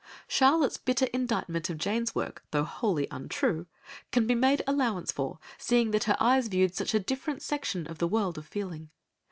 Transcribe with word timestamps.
Charlotte's 0.27 0.77
bitter 0.79 1.05
indictment 1.13 1.69
of 1.69 1.77
Jane's 1.77 2.15
work, 2.15 2.43
though 2.49 2.63
wholly 2.63 3.07
untrue, 3.11 3.67
can 4.11 4.25
be 4.25 4.33
made 4.33 4.63
allowance 4.65 5.11
for, 5.11 5.37
seeing 5.59 5.91
that 5.91 6.05
her 6.05 6.17
eyes 6.19 6.47
viewed 6.47 6.73
such 6.73 6.95
a 6.95 6.99
different 6.99 7.43
section 7.43 7.85
of 7.85 7.99
the 7.99 8.07
world 8.07 8.39
of 8.39 8.47
feeling. 8.47 8.89